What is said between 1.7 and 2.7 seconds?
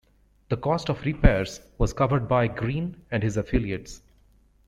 was covered by